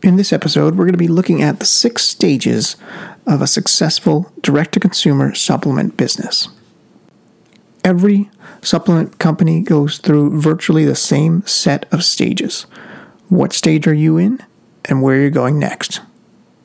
In 0.00 0.16
this 0.16 0.32
episode, 0.32 0.76
we're 0.76 0.84
going 0.84 0.92
to 0.92 0.98
be 0.98 1.08
looking 1.08 1.42
at 1.42 1.58
the 1.58 1.66
six 1.66 2.04
stages 2.04 2.76
of 3.26 3.42
a 3.42 3.48
successful 3.48 4.32
direct 4.42 4.72
to 4.72 4.80
consumer 4.80 5.34
supplement 5.34 5.96
business. 5.96 6.48
Every 7.82 8.30
supplement 8.62 9.18
company 9.18 9.60
goes 9.60 9.98
through 9.98 10.40
virtually 10.40 10.84
the 10.84 10.94
same 10.94 11.44
set 11.46 11.92
of 11.92 12.04
stages. 12.04 12.62
What 13.28 13.52
stage 13.52 13.88
are 13.88 13.94
you 13.94 14.18
in 14.18 14.40
and 14.84 15.02
where 15.02 15.16
are 15.16 15.20
you're 15.20 15.30
going 15.30 15.58
next? 15.58 16.00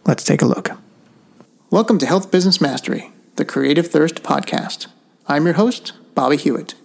Let's 0.06 0.24
take 0.24 0.44
a 0.44 0.48
look. 0.48 0.72
Welcome 1.72 1.98
to 2.00 2.06
Health 2.06 2.30
Business 2.30 2.62
Mastery, 2.62 3.12
the 3.38 3.46
Creative 3.46 3.88
Thirst 3.88 4.22
podcast. 4.22 4.88
I'm 5.28 5.46
your 5.46 5.56
host, 5.56 5.94
Bobby 6.14 6.38
Hewitt. 6.38 6.76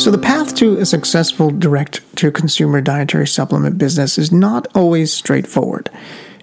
So, 0.00 0.10
the 0.10 0.16
path 0.16 0.54
to 0.54 0.78
a 0.78 0.86
successful 0.86 1.50
direct 1.50 2.00
to 2.16 2.32
consumer 2.32 2.80
dietary 2.80 3.26
supplement 3.26 3.76
business 3.76 4.16
is 4.16 4.32
not 4.32 4.66
always 4.74 5.12
straightforward. 5.12 5.90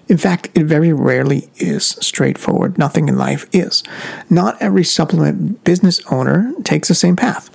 In 0.06 0.16
fact, 0.16 0.50
it 0.54 0.64
very 0.66 0.92
rarely 0.92 1.50
is 1.56 1.84
straightforward. 1.84 2.78
Nothing 2.78 3.08
in 3.08 3.18
life 3.18 3.48
is. 3.52 3.82
Not 4.30 4.62
every 4.62 4.84
supplement 4.84 5.64
business 5.64 6.00
owner 6.06 6.52
takes 6.62 6.86
the 6.86 6.94
same 6.94 7.16
path, 7.16 7.50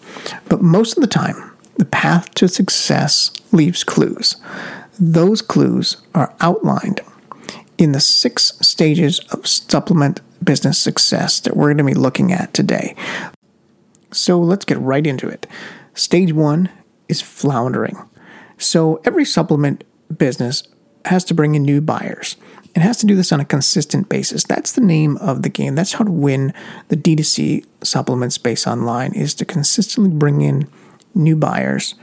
but 0.50 0.62
most 0.62 0.98
of 0.98 1.02
the 1.02 1.08
time, 1.08 1.54
the 1.78 1.86
path 1.86 2.36
to 2.36 2.50
success 2.50 3.32
leaves 3.54 3.86
clues. 3.86 4.36
Those 5.00 5.42
clues 5.42 5.96
are 6.14 6.36
outlined 6.42 7.00
in 7.78 7.94
the 7.94 8.02
six 8.02 8.58
stages 8.60 9.20
of 9.32 9.48
supplement 9.48 10.20
business 10.44 10.78
success 10.78 11.40
that 11.40 11.56
we're 11.56 11.74
going 11.74 11.78
to 11.78 11.84
be 11.86 11.94
looking 11.94 12.34
at 12.34 12.54
today. 12.54 12.94
So 14.12 14.38
let's 14.38 14.66
get 14.66 14.78
right 14.80 15.08
into 15.08 15.30
it. 15.30 15.48
Stage 15.94 16.34
one 16.34 16.70
is 17.08 17.22
floundering. 17.22 17.98
So 18.58 19.02
every 19.06 19.26
supplement 19.26 19.84
business 20.16 20.64
has 21.06 21.24
to 21.26 21.34
bring 21.34 21.56
in 21.56 21.64
new 21.64 21.82
buyers 21.82 22.38
It 22.76 22.82
has 22.82 22.98
to 22.98 23.06
do 23.06 23.16
this 23.16 23.32
on 23.32 23.40
a 23.40 23.46
consistent 23.46 24.10
basis. 24.10 24.44
That's 24.44 24.72
the 24.72 24.82
name 24.82 25.18
of 25.18 25.44
the 25.44 25.50
game. 25.50 25.76
That's 25.76 25.94
how 25.94 26.06
to 26.06 26.12
win 26.12 26.54
the 26.88 26.98
D2C 26.98 27.66
supplement 27.84 28.34
space 28.34 28.66
online 28.66 29.14
is 29.14 29.36
to 29.36 29.46
consistently 29.46 30.10
bring 30.12 30.42
in 30.42 30.68
new 31.14 31.36
buyers. 31.36 31.94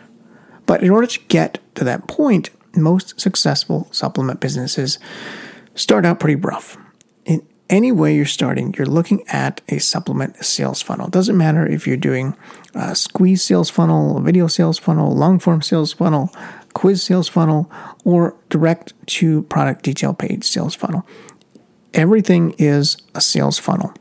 But 0.67 0.85
in 0.85 0.91
order 0.91 1.09
to 1.09 1.21
get 1.27 1.59
to 1.75 1.85
that 1.85 2.07
point, 2.07 2.51
most 2.77 3.21
successful 3.21 3.89
supplement 3.91 4.39
businesses 4.39 5.01
start 5.75 6.07
out 6.07 6.21
pretty 6.21 6.37
rough 6.37 6.77
any 7.71 7.93
way 7.93 8.15
you're 8.15 8.27
starting, 8.27 8.75
you're 8.77 8.87
looking 8.87 9.23
at 9.29 9.63
a 9.69 9.79
supplement 9.79 10.45
sales 10.45 10.83
funnel. 10.83 11.07
It 11.07 11.13
doesn't 11.13 11.37
matter 11.37 11.67
if 11.67 11.87
you're 11.87 11.97
doing 11.97 12.37
a 12.75 12.95
squeeze 12.95 13.43
sales 13.43 13.71
funnel, 13.71 14.19
a 14.19 14.21
video 14.21 14.49
sales 14.49 14.79
funnel, 14.79 15.15
long 15.15 15.39
form 15.39 15.63
sales 15.63 15.93
funnel, 15.93 16.31
quiz 16.75 17.03
sales 17.03 17.29
funnel, 17.29 17.71
or 18.05 18.35
direct 18.49 18.93
to 19.07 19.43
product 19.45 19.85
detail 19.85 20.13
page 20.13 20.45
sales 20.45 20.75
funnel. 20.75 21.07
Everything 21.95 22.55
is 22.59 22.97
a 23.15 23.21
sales 23.21 23.59
funnel. 23.59 23.95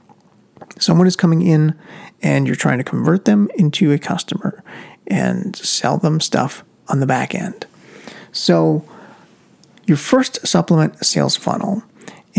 Someone 0.79 1.07
is 1.07 1.15
coming 1.15 1.41
in 1.41 1.77
and 2.21 2.47
you're 2.47 2.55
trying 2.55 2.79
to 2.79 2.83
convert 2.83 3.25
them 3.25 3.49
into 3.55 3.91
a 3.91 3.99
customer 3.99 4.63
and 5.07 5.55
sell 5.55 5.97
them 5.97 6.19
stuff 6.19 6.63
on 6.87 6.99
the 6.99 7.07
back 7.07 7.33
end. 7.33 7.65
So, 8.31 8.85
your 9.85 9.97
first 9.97 10.45
supplement 10.45 11.03
sales 11.03 11.35
funnel 11.35 11.83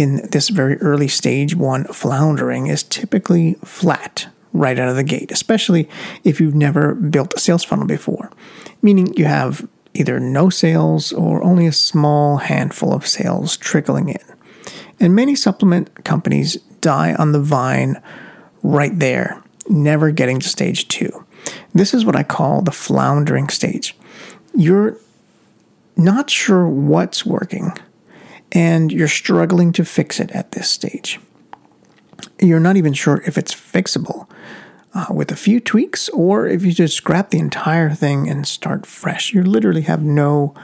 in 0.00 0.26
this 0.30 0.48
very 0.48 0.78
early 0.78 1.08
stage 1.08 1.54
one 1.54 1.84
floundering 1.84 2.68
is 2.68 2.82
typically 2.84 3.58
flat 3.62 4.28
right 4.54 4.78
out 4.78 4.88
of 4.88 4.96
the 4.96 5.04
gate, 5.04 5.30
especially 5.30 5.90
if 6.24 6.40
you've 6.40 6.54
never 6.54 6.94
built 6.94 7.34
a 7.34 7.38
sales 7.38 7.64
funnel 7.64 7.86
before, 7.86 8.30
meaning 8.80 9.12
you 9.18 9.26
have 9.26 9.68
either 9.92 10.18
no 10.18 10.48
sales 10.48 11.12
or 11.12 11.44
only 11.44 11.66
a 11.66 11.72
small 11.72 12.38
handful 12.38 12.94
of 12.94 13.06
sales 13.06 13.58
trickling 13.58 14.08
in. 14.08 14.22
And 14.98 15.14
many 15.14 15.34
supplement 15.34 16.02
companies 16.02 16.54
die 16.80 17.12
on 17.12 17.32
the 17.32 17.40
vine 17.40 18.00
right 18.62 18.98
there, 18.98 19.42
never 19.68 20.10
getting 20.12 20.40
to 20.40 20.48
stage 20.48 20.88
two. 20.88 21.26
This 21.74 21.92
is 21.92 22.06
what 22.06 22.16
I 22.16 22.22
call 22.22 22.62
the 22.62 22.72
floundering 22.72 23.50
stage. 23.50 23.94
You're 24.54 24.96
not 25.94 26.30
sure 26.30 26.66
what's 26.66 27.26
working 27.26 27.74
and 28.52 28.92
you're 28.92 29.08
struggling 29.08 29.72
to 29.72 29.84
fix 29.84 30.20
it 30.20 30.30
at 30.32 30.52
this 30.52 30.68
stage. 30.68 31.20
You're 32.40 32.60
not 32.60 32.76
even 32.76 32.92
sure 32.92 33.22
if 33.26 33.36
it's 33.38 33.54
fixable 33.54 34.28
uh, 34.94 35.06
with 35.10 35.30
a 35.30 35.36
few 35.36 35.60
tweaks 35.60 36.08
or 36.10 36.46
if 36.46 36.64
you 36.64 36.72
just 36.72 36.96
scrap 36.96 37.30
the 37.30 37.38
entire 37.38 37.90
thing 37.90 38.28
and 38.28 38.46
start 38.46 38.86
fresh. 38.86 39.32
You 39.32 39.42
literally 39.42 39.82
have 39.82 40.02
no 40.02 40.54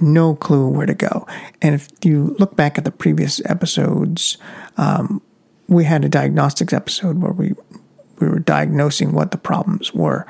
no 0.00 0.36
clue 0.36 0.68
where 0.68 0.86
to 0.86 0.94
go. 0.94 1.26
And 1.60 1.74
if 1.74 1.88
you 2.04 2.36
look 2.38 2.54
back 2.54 2.78
at 2.78 2.84
the 2.84 2.92
previous 2.92 3.44
episodes, 3.46 4.38
um, 4.76 5.20
we 5.66 5.84
had 5.84 6.04
a 6.04 6.08
diagnostics 6.08 6.72
episode 6.72 7.18
where 7.18 7.32
we 7.32 7.54
we 8.20 8.28
were 8.28 8.40
diagnosing 8.40 9.12
what 9.12 9.30
the 9.30 9.38
problems 9.38 9.94
were 9.94 10.26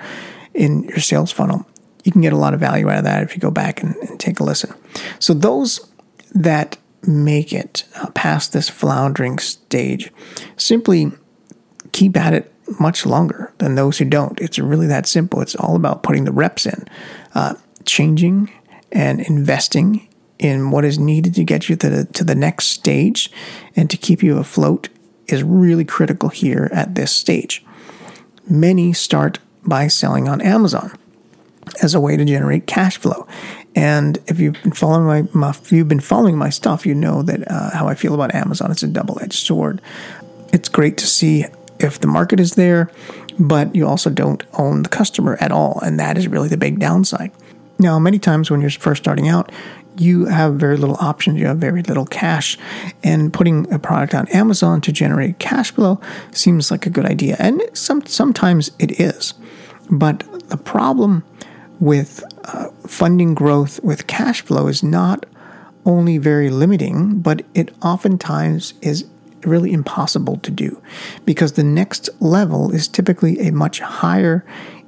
in 0.55 0.85
your 0.85 0.99
sales 0.99 1.33
funnel. 1.33 1.67
You 2.05 2.13
can 2.13 2.21
get 2.21 2.33
a 2.33 2.37
lot 2.37 2.55
of 2.55 2.61
value 2.61 2.89
out 2.89 2.99
of 2.99 3.05
that 3.05 3.23
if 3.23 3.35
you 3.35 3.41
go 3.41 3.51
back 3.51 3.83
and, 3.83 3.95
and 3.97 4.21
take 4.21 4.41
a 4.41 4.45
listen. 4.45 4.75
So 5.19 5.35
those 5.35 5.88
that 6.43 6.77
make 7.03 7.53
it 7.53 7.85
uh, 7.97 8.11
past 8.11 8.53
this 8.53 8.69
floundering 8.69 9.39
stage 9.39 10.11
simply 10.57 11.13
keep 11.93 12.17
at 12.17 12.33
it 12.33 12.53
much 12.79 13.07
longer 13.07 13.53
than 13.59 13.75
those 13.75 13.99
who 13.99 14.05
don't. 14.05 14.41
It's 14.41 14.59
really 14.59 14.87
that 14.89 15.07
simple. 15.07 15.41
It's 15.41 15.55
all 15.55 15.75
about 15.75 16.03
putting 16.03 16.25
the 16.25 16.33
reps 16.33 16.67
in, 16.67 16.87
uh, 17.35 17.55
changing 17.85 18.53
and 18.93 19.21
investing 19.21 20.07
in 20.39 20.71
what 20.71 20.85
is 20.85 20.99
needed 20.99 21.35
to 21.35 21.45
get 21.45 21.69
you 21.69 21.77
to 21.77 21.89
the, 21.89 22.05
to 22.05 22.25
the 22.25 22.35
next 22.35 22.67
stage 22.67 23.31
and 23.75 23.91
to 23.91 23.97
keep 23.97 24.23
you 24.23 24.39
afloat 24.39 24.89
is 25.27 25.43
really 25.43 25.85
critical 25.85 26.29
here 26.29 26.71
at 26.73 26.95
this 26.95 27.11
stage. 27.11 27.65
Many 28.49 28.93
start 28.93 29.41
by 29.65 29.89
selling 29.89 30.29
on 30.29 30.41
Amazon 30.41 30.97
as 31.83 31.95
a 31.95 32.01
way 32.01 32.17
to 32.17 32.25
generate 32.25 32.67
cash 32.67 32.97
flow. 32.97 33.27
And 33.79 34.19
if 34.27 34.41
you've 34.41 34.61
been 34.65 34.73
following 34.73 35.07
my, 35.07 35.29
my 35.33 35.51
if 35.51 35.71
you've 35.71 35.87
been 35.87 36.01
following 36.01 36.37
my 36.37 36.51
stuff, 36.51 36.85
you 36.85 36.97
know 36.97 37.23
that 37.23 37.49
uh, 37.49 37.71
how 37.71 37.87
I 37.87 37.95
feel 37.95 38.13
about 38.13 38.35
Amazon. 38.35 38.73
It's 38.73 38.83
a 38.83 38.89
double-edged 38.89 39.47
sword. 39.47 39.81
It's 40.53 40.69
great 40.69 40.99
to 40.99 41.07
see 41.07 41.45
if 41.79 42.01
the 42.01 42.09
market 42.09 42.41
is 42.41 42.57
there, 42.57 42.91
but 43.39 43.77
you 43.77 43.87
also 43.87 44.11
don't 44.11 44.43
own 44.55 44.83
the 44.83 44.89
customer 44.89 45.39
at 45.41 45.53
all, 45.53 45.79
and 45.81 46.01
that 46.01 46.19
is 46.19 46.27
really 46.27 46.49
the 46.49 46.57
big 46.57 46.81
downside. 46.81 47.31
Now, 47.79 48.01
many 48.01 48.19
times 48.19 48.51
when 48.51 48.61
you're 48.61 48.71
first 48.71 49.05
starting 49.05 49.29
out, 49.29 49.53
you 49.97 50.25
have 50.25 50.55
very 50.55 50.77
little 50.77 50.97
options, 50.97 51.39
you 51.39 51.47
have 51.47 51.59
very 51.59 51.83
little 51.85 52.07
cash, 52.07 52.59
and 53.05 53.33
putting 53.33 53.73
a 53.73 53.79
product 53.79 54.13
on 54.13 54.27
Amazon 54.31 54.81
to 54.81 54.91
generate 54.91 55.39
cash 55.39 55.71
flow 55.71 56.01
seems 56.33 56.73
like 56.73 56.85
a 56.85 56.91
good 56.91 57.07
idea, 57.07 57.37
and 57.39 57.63
some 57.75 58.05
sometimes 58.07 58.73
it 58.81 58.99
is. 58.99 59.35
But 59.89 60.25
the 60.49 60.57
problem 60.57 61.23
with 61.79 62.25
uh, 62.49 62.71
funding 62.87 63.35
growth 63.35 63.83
with 63.83 64.07
cash 64.07 64.41
flow 64.43 64.67
is 64.69 64.83
not 64.83 65.27
only 65.85 66.19
very 66.19 66.51
limiting, 66.51 67.21
but 67.21 67.43
it 67.55 67.75
oftentimes 67.83 68.75
is 68.83 69.07
really 69.43 69.73
impossible 69.73 70.37
to 70.39 70.51
do 70.51 70.83
because 71.25 71.53
the 71.53 71.63
next 71.63 72.11
level 72.21 72.75
is 72.75 72.89
typically 72.89 73.39
a 73.41 73.53
much 73.53 73.81
higher 73.81 74.45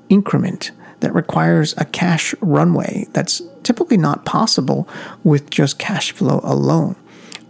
increment 0.09 0.73
that 1.01 1.15
requires 1.15 1.75
a 1.79 1.85
cash 1.85 2.35
runway 2.41 3.07
that's 3.13 3.41
typically 3.63 3.97
not 3.97 4.25
possible 4.25 4.89
with 5.23 5.51
just 5.51 5.79
cash 5.79 6.13
flow 6.13 6.41
alone. 6.43 6.97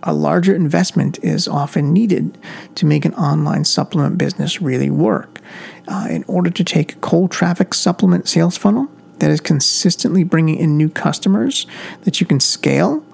A 0.03 0.13
larger 0.13 0.55
investment 0.55 1.19
is 1.23 1.49
often 1.49 1.93
needed 1.93 2.39
to 2.77 2.87
make 2.87 3.05
an 3.05 3.15
online 3.15 3.65
supplement 3.65 4.19
business 4.19 4.61
really 4.63 4.91
work. 4.91 5.41
Uh, 5.89 6.07
in 6.09 6.25
order 6.29 6.51
to 6.51 6.63
take 6.63 7.01
cold 7.01 7.33
traffic 7.33 7.75
supplement 7.75 8.29
sales 8.29 8.57
funnel 8.57 8.89
that 9.21 9.31
is 9.31 9.41
consistently 9.41 10.25
bringing 10.25 10.57
in 10.57 10.77
new 10.77 10.89
customers 10.89 11.67
that 12.03 12.21
you 12.21 12.27
can 12.27 12.41
scale, 12.41 13.05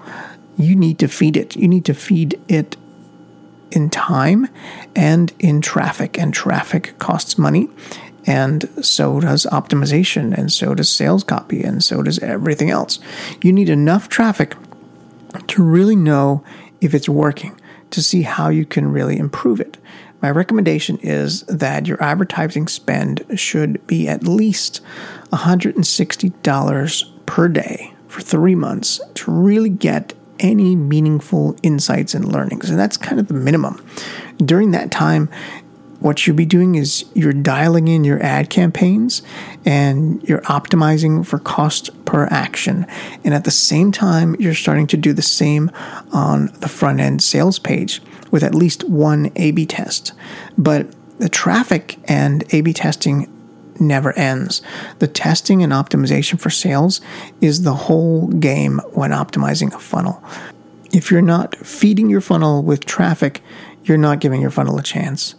you 0.57 0.75
need 0.75 0.99
to 0.99 1.09
feed 1.09 1.37
it. 1.37 1.55
You 1.55 1.69
need 1.69 1.85
to 1.85 1.95
feed 1.95 2.41
it 2.49 2.77
in 3.71 3.91
time 3.91 4.49
and 4.95 5.33
in 5.39 5.61
traffic, 5.61 6.19
and 6.19 6.33
traffic 6.33 6.99
costs 6.99 7.37
money. 7.37 7.69
And 8.27 8.69
so 8.85 9.21
does 9.21 9.47
optimization, 9.53 10.37
and 10.37 10.53
so 10.53 10.75
does 10.75 10.89
sales 10.89 11.23
copy, 11.23 11.63
and 11.63 11.85
so 11.85 12.03
does 12.03 12.19
everything 12.21 12.71
else. 12.71 12.99
You 13.43 13.53
need 13.53 13.69
enough 13.69 14.09
traffic 14.09 14.57
to 15.47 15.63
really 15.63 15.97
know 15.97 16.43
if 16.81 16.95
it's 16.95 17.09
working, 17.09 17.61
to 17.91 18.03
see 18.03 18.23
how 18.23 18.49
you 18.49 18.65
can 18.65 18.91
really 18.91 19.17
improve 19.19 19.61
it. 19.61 19.77
My 20.23 20.31
recommendation 20.31 20.99
is 20.99 21.43
that 21.43 21.87
your 21.87 22.03
advertising 22.03 22.69
spend 22.69 23.25
should 23.35 23.87
be 23.87 24.09
at 24.09 24.25
least 24.25 24.81
$160 25.33 27.27
per 27.27 27.49
day 27.49 27.93
for 28.09 28.21
three 28.23 28.55
months 28.55 29.01
to 29.15 29.31
really 29.31 29.69
get 29.69 30.15
any 30.39 30.77
meaningful 30.77 31.57
insights 31.63 32.15
and 32.15 32.31
learnings. 32.33 32.71
And 32.71 32.79
that's 32.79 32.97
kind 32.97 33.21
of 33.21 33.29
the 33.29 33.35
minimum. 33.35 33.85
During 34.39 34.71
that 34.73 34.91
time, 34.91 35.29
what 36.01 36.27
you'll 36.27 36.37
be 36.37 36.47
doing 36.47 36.75
is 36.75 37.05
you're 37.15 37.33
dialing 37.33 37.89
in 37.89 38.05
your 38.05 38.23
ad 38.23 38.51
campaigns 38.51 39.23
and 39.65 40.23
you're 40.29 40.43
optimizing 40.43 41.27
for 41.27 41.39
cost 41.39 42.05
per 42.05 42.27
action. 42.27 42.87
And 43.25 43.33
at 43.33 43.45
the 43.45 43.51
same 43.51 43.93
time, 43.93 44.37
you're 44.39 44.55
starting 44.55 44.87
to 44.89 44.97
do 44.97 45.13
the 45.13 45.23
same 45.23 45.71
on 46.13 46.47
the 46.61 46.69
front 46.69 47.01
end 47.01 47.23
sales 47.23 47.59
page 47.59 48.03
with 48.31 48.43
at 48.43 48.55
least 48.55 48.89
one 48.89 49.31
A 49.37 49.51
B 49.51 49.67
test. 49.67 50.13
But 50.57 50.95
the 51.19 51.29
traffic 51.29 51.99
and 52.05 52.45
A 52.53 52.61
B 52.61 52.73
testing 52.73 53.33
never 53.79 54.13
ends. 54.19 54.63
The 54.99 55.07
testing 55.07 55.63
and 55.63 55.73
optimization 55.73 56.41
for 56.41 56.51
sales 56.51 57.01
is 57.41 57.63
the 57.63 57.75
whole 57.75 58.29
game 58.29 58.81
when 58.93 59.11
optimizing 59.11 59.75
a 59.75 59.79
funnel. 59.79 60.23
If 60.93 61.11
you're 61.11 61.23
not 61.23 61.57
feeding 61.57 62.09
your 62.09 62.23
funnel 62.23 62.63
with 62.63 62.87
traffic, 62.87 63.43
you're 63.85 63.99
not 63.99 64.21
giving 64.21 64.41
your 64.41 64.51
funnel 64.51 64.79
a 64.79 64.83
chance. 64.83 65.35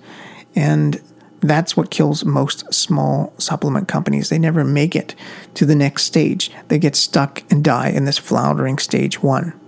And 0.56 1.02
that's 1.40 1.78
what 1.78 1.92
kills 1.92 2.26
most 2.26 2.72
small 2.74 3.34
supplement 3.38 3.88
companies. 3.88 4.30
They 4.30 4.40
never 4.40 4.64
make 4.64 4.96
it 4.96 5.16
to 5.54 5.66
the 5.66 5.76
next 5.76 6.04
stage. 6.04 6.52
They 6.68 6.80
get 6.80 6.96
stuck 6.96 7.44
and 7.52 7.64
die 7.64 7.90
in 7.90 8.06
this 8.06 8.18
floundering 8.18 8.78
stage 8.78 9.22
one. 9.22 9.60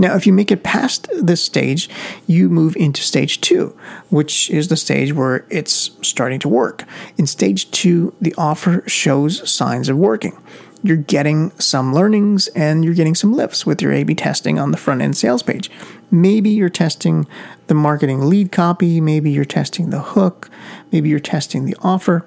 Now, 0.00 0.14
if 0.14 0.26
you 0.26 0.32
make 0.32 0.52
it 0.52 0.62
past 0.62 1.08
this 1.12 1.42
stage, 1.42 1.90
you 2.26 2.48
move 2.48 2.76
into 2.76 3.02
stage 3.02 3.40
two, 3.40 3.76
which 4.10 4.48
is 4.48 4.68
the 4.68 4.76
stage 4.76 5.12
where 5.12 5.44
it's 5.50 5.90
starting 6.02 6.38
to 6.40 6.48
work. 6.48 6.84
In 7.16 7.26
stage 7.26 7.70
two, 7.72 8.14
the 8.20 8.34
offer 8.38 8.84
shows 8.86 9.50
signs 9.50 9.88
of 9.88 9.96
working. 9.96 10.40
You're 10.84 10.96
getting 10.96 11.50
some 11.58 11.92
learnings 11.92 12.46
and 12.48 12.84
you're 12.84 12.94
getting 12.94 13.16
some 13.16 13.32
lifts 13.32 13.66
with 13.66 13.82
your 13.82 13.92
A 13.92 14.04
B 14.04 14.14
testing 14.14 14.60
on 14.60 14.70
the 14.70 14.76
front 14.76 15.02
end 15.02 15.16
sales 15.16 15.42
page. 15.42 15.68
Maybe 16.12 16.50
you're 16.50 16.68
testing 16.68 17.26
the 17.66 17.74
marketing 17.74 18.28
lead 18.28 18.52
copy, 18.52 19.00
maybe 19.00 19.32
you're 19.32 19.44
testing 19.44 19.90
the 19.90 20.00
hook, 20.00 20.48
maybe 20.92 21.08
you're 21.08 21.18
testing 21.18 21.64
the 21.64 21.76
offer. 21.82 22.24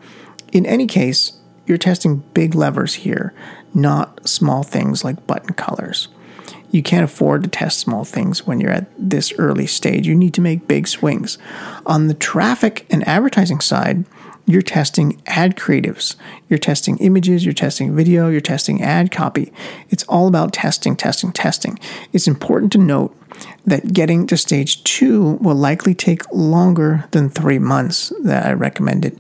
In 0.52 0.66
any 0.66 0.86
case, 0.86 1.32
you're 1.66 1.78
testing 1.78 2.24
big 2.34 2.54
levers 2.54 2.96
here, 2.96 3.34
not 3.74 4.28
small 4.28 4.64
things 4.64 5.06
like 5.06 5.26
button 5.26 5.54
colors. 5.54 6.10
You 6.72 6.82
can't 6.82 7.04
afford 7.04 7.44
to 7.44 7.50
test 7.50 7.80
small 7.80 8.06
things 8.06 8.48
when 8.48 8.60
you're 8.60 8.72
at 8.72 8.88
this 8.98 9.34
early 9.38 9.68
stage. 9.68 10.08
You 10.08 10.16
need 10.16 10.34
to 10.36 10.42
make 10.42 10.68
big 10.68 10.88
swings. 10.88 11.38
On 11.86 12.08
the 12.08 12.14
traffic 12.14 12.86
and 12.90 13.08
advertising 13.08 13.60
side, 13.60 14.06
you're 14.46 14.62
testing 14.62 15.22
ad 15.28 15.56
creatives, 15.56 16.16
you're 16.50 16.60
testing 16.60 16.98
images, 16.98 17.46
you're 17.46 17.54
testing 17.54 17.96
video, 17.96 18.28
you're 18.28 18.42
testing 18.42 18.82
ad 18.82 19.12
copy. 19.12 19.54
It's 19.90 20.04
all 20.06 20.28
about 20.28 20.52
testing, 20.52 20.96
testing, 20.96 21.32
testing. 21.32 21.80
It's 22.12 22.28
important 22.28 22.72
to 22.74 22.78
note 22.80 23.16
that 23.66 23.94
getting 23.94 24.28
to 24.28 24.38
stage 24.38 24.84
two 24.84 25.38
will 25.42 25.56
likely 25.56 25.94
take 25.94 26.30
longer 26.32 27.06
than 27.12 27.30
three 27.30 27.60
months 27.60 28.12
that 28.24 28.46
I 28.46 28.54
recommended 28.54 29.20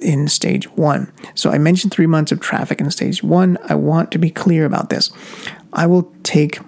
in 0.00 0.28
stage 0.28 0.70
one. 0.76 1.12
So 1.34 1.50
I 1.50 1.58
mentioned 1.58 1.92
three 1.92 2.06
months 2.06 2.32
of 2.32 2.40
traffic 2.40 2.80
in 2.80 2.90
stage 2.90 3.22
one. 3.22 3.58
I 3.68 3.74
want 3.74 4.12
to 4.12 4.18
be 4.18 4.30
clear 4.30 4.64
about 4.64 4.88
this. 4.88 5.10
I 5.72 5.86
will 5.86 6.12
take 6.22 6.58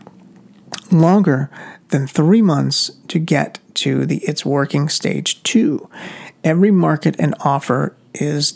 longer 0.91 1.51
than 1.89 2.07
three 2.07 2.43
months 2.43 2.91
to 3.09 3.19
get 3.19 3.59
to 3.75 4.07
the 4.07 4.19
it's 4.19 4.45
working 4.45 4.89
stage 4.89 5.43
two. 5.43 5.89
Every 6.45 6.71
market 6.71 7.17
and 7.19 7.35
offer 7.41 7.95
is 8.15 8.53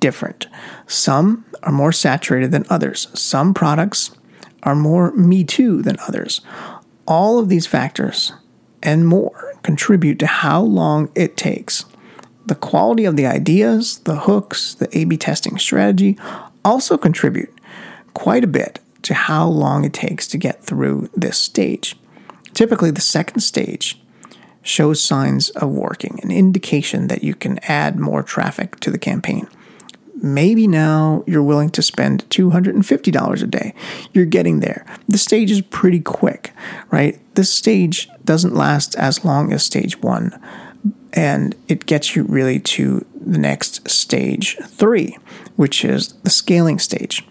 different. 0.00 0.46
Some 0.86 1.44
are 1.62 1.72
more 1.72 1.92
saturated 1.92 2.52
than 2.52 2.64
others. 2.68 3.08
Some 3.18 3.54
products 3.54 4.10
are 4.62 4.74
more 4.74 5.12
me 5.12 5.44
too 5.44 5.82
than 5.82 5.96
others. 6.06 6.40
All 7.06 7.38
of 7.38 7.48
these 7.48 7.66
factors 7.66 8.32
and 8.82 9.06
more 9.06 9.54
contribute 9.62 10.18
to 10.20 10.26
how 10.26 10.62
long 10.62 11.10
it 11.14 11.36
takes. 11.36 11.84
The 12.46 12.54
quality 12.54 13.04
of 13.04 13.16
the 13.16 13.26
ideas, 13.26 13.98
the 14.00 14.20
hooks, 14.20 14.74
the 14.74 14.88
A 14.96 15.04
B 15.04 15.16
testing 15.16 15.58
strategy 15.58 16.18
also 16.64 16.96
contribute 16.96 17.52
quite 18.14 18.44
a 18.44 18.48
bit 18.48 18.80
to 19.02 19.14
how 19.14 19.46
long 19.46 19.84
it 19.84 19.92
takes 19.92 20.26
to 20.28 20.38
get 20.38 20.62
through 20.62 21.10
this 21.14 21.38
stage. 21.38 21.96
Typically, 22.54 22.90
the 22.90 23.00
second 23.00 23.40
stage 23.40 24.00
shows 24.62 25.02
signs 25.02 25.50
of 25.50 25.70
working, 25.70 26.18
an 26.22 26.30
indication 26.30 27.08
that 27.08 27.22
you 27.22 27.34
can 27.34 27.58
add 27.62 27.98
more 27.98 28.22
traffic 28.22 28.78
to 28.80 28.90
the 28.90 28.98
campaign. 28.98 29.48
Maybe 30.20 30.66
now 30.66 31.22
you're 31.26 31.42
willing 31.42 31.70
to 31.70 31.82
spend 31.82 32.28
$250 32.28 33.42
a 33.42 33.46
day. 33.46 33.74
You're 34.12 34.26
getting 34.26 34.60
there. 34.60 34.84
The 35.08 35.18
stage 35.18 35.50
is 35.50 35.60
pretty 35.62 36.00
quick, 36.00 36.52
right? 36.90 37.20
This 37.34 37.52
stage 37.52 38.08
doesn't 38.24 38.54
last 38.54 38.96
as 38.96 39.24
long 39.24 39.52
as 39.52 39.62
stage 39.62 40.02
one, 40.02 40.38
and 41.12 41.54
it 41.68 41.86
gets 41.86 42.16
you 42.16 42.24
really 42.24 42.58
to 42.60 43.06
the 43.14 43.38
next 43.38 43.88
stage 43.88 44.56
three, 44.64 45.16
which 45.56 45.84
is 45.84 46.12
the 46.24 46.30
scaling 46.30 46.78
stage. 46.78 47.27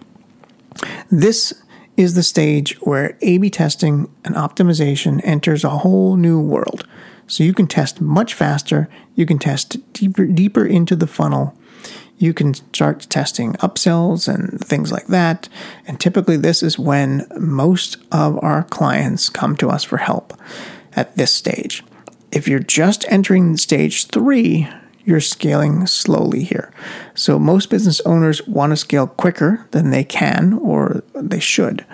This 1.10 1.54
is 1.96 2.14
the 2.14 2.24
stage 2.24 2.78
where 2.82 3.18
A 3.22 3.38
B 3.40 3.50
testing 3.50 4.10
and 4.24 4.36
optimization 4.36 5.20
enters 5.24 5.64
a 5.64 5.70
whole 5.70 6.16
new 6.16 6.40
world. 6.40 6.88
So 7.26 7.44
you 7.44 7.54
can 7.54 7.68
test 7.68 8.00
much 8.00 8.34
faster, 8.34 8.90
you 9.16 9.26
can 9.26 9.40
test 9.40 9.78
deeper 9.94 10.26
deeper 10.26 10.66
into 10.66 10.96
the 10.96 11.08
funnel. 11.08 11.58
You 12.20 12.34
can 12.34 12.54
start 12.54 13.02
testing 13.10 13.54
upsells 13.54 14.34
and 14.34 14.60
things 14.60 14.92
like 14.92 15.08
that. 15.08 15.50
And 15.86 16.00
typically 16.00 16.38
this 16.38 16.64
is 16.64 16.80
when 16.80 17.28
most 17.38 17.98
of 18.12 18.42
our 18.44 18.64
clients 18.64 19.30
come 19.30 19.56
to 19.58 19.70
us 19.70 19.84
for 19.84 19.98
help 19.98 20.34
at 20.96 21.16
this 21.16 21.32
stage. 21.32 21.84
If 22.32 22.48
you're 22.48 22.60
just 22.60 23.06
entering 23.08 23.56
stage 23.58 24.08
3, 24.08 24.68
you're 25.08 25.22
scaling 25.22 25.88
slowly 25.88 26.44
here. 26.44 26.70
So 27.16 27.40
most 27.40 27.70
business 27.70 28.02
owners 28.02 28.46
want 28.46 28.72
to 28.72 28.76
scale 28.78 29.08
quicker 29.08 29.66
than 29.72 29.90
they 29.90 30.04
can 30.04 30.56
or 30.56 31.02
they 31.16 31.40
should. 31.40 31.86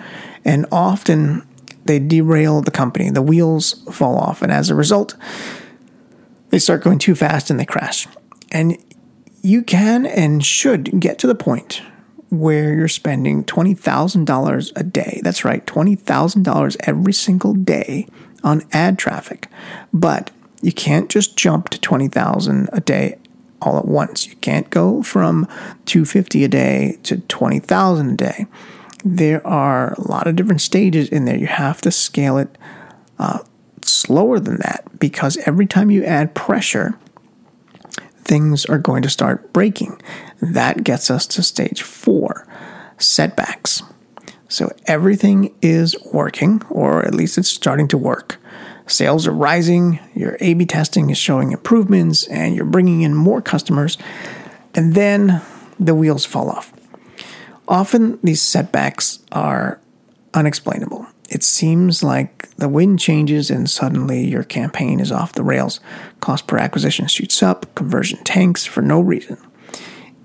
And 0.44 0.66
often 0.72 1.46
they 1.84 2.00
derail 2.00 2.60
the 2.60 2.72
company. 2.72 3.10
The 3.10 3.22
wheels 3.22 3.84
fall 3.94 4.18
off. 4.18 4.42
And 4.42 4.50
as 4.50 4.68
a 4.68 4.74
result, 4.74 5.14
they 6.50 6.58
start 6.58 6.82
going 6.82 6.98
too 6.98 7.14
fast 7.14 7.50
and 7.50 7.60
they 7.60 7.64
crash. 7.64 8.08
And 8.50 8.76
you 9.42 9.62
can 9.62 10.06
and 10.06 10.44
should 10.44 10.98
get 10.98 11.20
to 11.20 11.28
the 11.28 11.36
point 11.36 11.82
where 12.30 12.74
you're 12.74 12.88
spending 12.88 13.44
$20,000 13.44 14.72
a 14.74 14.82
day. 14.82 15.20
That's 15.22 15.44
right, 15.44 15.64
$20,000 15.64 16.76
every 16.80 17.12
single 17.12 17.54
day 17.54 18.08
on 18.42 18.62
ad 18.72 18.98
traffic. 18.98 19.46
But 19.92 20.32
you 20.64 20.72
can't 20.72 21.10
just 21.10 21.36
jump 21.36 21.68
to 21.68 21.80
20,000 21.80 22.70
a 22.72 22.80
day 22.80 23.18
all 23.60 23.78
at 23.78 23.84
once. 23.84 24.26
You 24.26 24.34
can't 24.36 24.68
go 24.70 25.02
from 25.02 25.46
250 25.84 26.44
a 26.44 26.48
day 26.48 26.98
to 27.02 27.18
20,000 27.18 28.10
a 28.10 28.16
day. 28.16 28.46
There 29.04 29.46
are 29.46 29.92
a 29.92 30.00
lot 30.00 30.26
of 30.26 30.36
different 30.36 30.62
stages 30.62 31.10
in 31.10 31.26
there. 31.26 31.36
You 31.36 31.48
have 31.48 31.82
to 31.82 31.90
scale 31.90 32.38
it 32.38 32.56
uh, 33.18 33.40
slower 33.82 34.40
than 34.40 34.56
that 34.58 34.98
because 34.98 35.36
every 35.46 35.66
time 35.66 35.90
you 35.90 36.02
add 36.02 36.34
pressure, 36.34 36.98
things 38.22 38.64
are 38.64 38.78
going 38.78 39.02
to 39.02 39.10
start 39.10 39.52
breaking. 39.52 40.00
That 40.40 40.82
gets 40.82 41.10
us 41.10 41.26
to 41.26 41.42
stage 41.42 41.82
four 41.82 42.48
setbacks. 42.96 43.82
So 44.48 44.70
everything 44.86 45.54
is 45.60 45.94
working, 46.10 46.62
or 46.70 47.04
at 47.04 47.14
least 47.14 47.36
it's 47.36 47.50
starting 47.50 47.88
to 47.88 47.98
work. 47.98 48.38
Sales 48.86 49.26
are 49.26 49.32
rising, 49.32 49.98
your 50.14 50.36
A 50.40 50.54
B 50.54 50.66
testing 50.66 51.10
is 51.10 51.18
showing 51.18 51.52
improvements, 51.52 52.26
and 52.28 52.54
you're 52.54 52.64
bringing 52.64 53.02
in 53.02 53.14
more 53.14 53.40
customers, 53.40 53.96
and 54.74 54.94
then 54.94 55.40
the 55.80 55.94
wheels 55.94 56.24
fall 56.24 56.50
off. 56.50 56.72
Often 57.66 58.18
these 58.22 58.42
setbacks 58.42 59.20
are 59.32 59.80
unexplainable. 60.34 61.06
It 61.30 61.42
seems 61.42 62.02
like 62.02 62.54
the 62.56 62.68
wind 62.68 63.00
changes 63.00 63.50
and 63.50 63.68
suddenly 63.68 64.26
your 64.26 64.44
campaign 64.44 65.00
is 65.00 65.10
off 65.10 65.32
the 65.32 65.42
rails. 65.42 65.80
Cost 66.20 66.46
per 66.46 66.58
acquisition 66.58 67.06
shoots 67.06 67.42
up, 67.42 67.74
conversion 67.74 68.22
tanks 68.24 68.66
for 68.66 68.82
no 68.82 69.00
reason. 69.00 69.38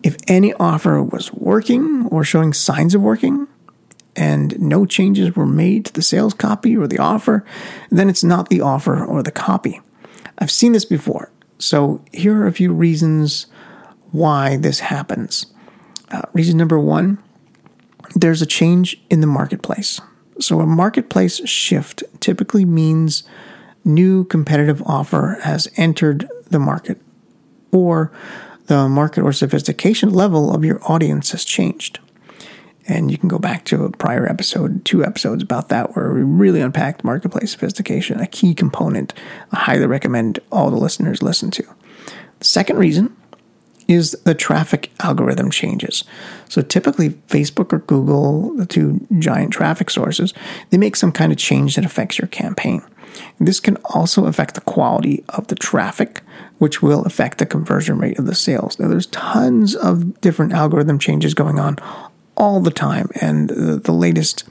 If 0.04 0.18
any 0.28 0.54
offer 0.54 1.02
was 1.02 1.34
working 1.34 2.06
or 2.08 2.24
showing 2.24 2.54
signs 2.54 2.94
of 2.94 3.02
working, 3.02 3.48
and 4.20 4.60
no 4.60 4.86
changes 4.86 5.34
were 5.36 5.46
made 5.46 5.86
to 5.86 5.94
the 5.94 6.02
sales 6.02 6.34
copy 6.34 6.76
or 6.76 6.88
the 6.88 7.00
offer, 7.00 7.46
then 7.90 8.10
it's 8.10 8.24
not 8.24 8.50
the 8.50 8.60
offer 8.60 9.04
or 9.04 9.24
the 9.24 9.32
copy. 9.32 9.80
I've 10.38 10.52
seen 10.52 10.74
this 10.74 10.84
before. 10.84 11.32
So 11.58 12.04
here 12.12 12.42
are 12.42 12.48
a 12.48 12.52
few 12.52 12.74
reasons 12.74 13.48
why 14.12 14.58
this 14.58 14.82
happens. 14.82 15.46
Uh, 16.12 16.24
reason 16.34 16.58
number 16.58 16.78
one 16.78 17.18
there's 18.16 18.42
a 18.42 18.46
change 18.48 19.00
in 19.12 19.22
the 19.22 19.28
marketplace. 19.28 20.02
So 20.40 20.62
a 20.62 20.66
marketplace 20.66 21.48
shift 21.48 22.04
typically 22.20 22.66
means 22.66 23.24
new 23.86 24.24
competitive 24.26 24.82
offer 24.84 25.38
has 25.44 25.68
entered 25.76 26.28
the 26.50 26.60
market 26.60 27.00
or 27.72 28.12
the 28.66 28.90
market 28.90 29.22
or 29.22 29.32
sophistication 29.32 30.10
level 30.10 30.52
of 30.52 30.66
your 30.66 30.80
audience 30.92 31.32
has 31.32 31.46
changed. 31.46 32.00
And 32.90 33.12
you 33.12 33.18
can 33.20 33.30
go 33.30 33.38
back 33.38 33.66
to 33.66 33.86
a 33.86 33.92
prior 33.92 34.28
episode, 34.28 34.84
two 34.84 35.06
episodes 35.06 35.44
about 35.44 35.70
that, 35.70 35.96
where 35.96 36.12
we 36.12 36.24
really 36.24 36.60
unpacked 36.60 37.04
marketplace 37.04 37.52
sophistication, 37.52 38.20
a 38.20 38.28
key 38.28 38.56
component 38.56 39.14
I 39.52 39.60
highly 39.60 39.86
recommend 39.86 40.40
all 40.52 40.72
the 40.72 40.78
listeners 40.78 41.22
listen 41.22 41.52
to. 41.52 41.64
The 42.40 42.46
Second 42.46 42.78
reason 42.78 43.16
is 43.88 44.12
the 44.24 44.36
traffic 44.36 44.92
algorithm 45.02 45.52
changes. 45.52 46.04
So 46.48 46.62
typically, 46.62 47.12
Facebook 47.28 47.74
or 47.74 47.80
Google, 47.80 48.56
the 48.56 48.66
two 48.66 49.06
giant 49.20 49.54
traffic 49.54 49.90
sources, 49.90 50.34
they 50.70 50.78
make 50.78 50.96
some 50.96 51.12
kind 51.12 51.32
of 51.32 51.38
change 51.38 51.76
that 51.76 51.86
affects 51.86 52.18
your 52.18 52.28
campaign. 52.28 52.82
This 53.40 53.60
can 53.60 53.78
also 53.86 54.26
affect 54.26 54.56
the 54.56 54.62
quality 54.62 55.24
of 55.30 55.48
the 55.48 55.56
traffic, 55.56 56.22
which 56.58 56.82
will 56.82 57.04
affect 57.04 57.38
the 57.38 57.46
conversion 57.46 57.98
rate 57.98 58.20
of 58.20 58.26
the 58.26 58.36
sales. 58.36 58.80
Now, 58.80 58.88
there's 58.88 59.08
tons 59.08 59.76
of 59.76 60.20
different 60.22 60.54
algorithm 60.54 61.00
changes 61.00 61.34
going 61.34 61.60
on 61.60 61.78
all 62.40 62.62
the 62.62 62.72
time, 62.72 63.10
and 63.22 63.50
the, 63.50 63.78
the 63.78 63.92
latest 63.92 64.46